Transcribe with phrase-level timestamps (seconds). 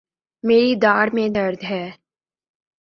[0.43, 1.83] میری داڑھ میں درد ہے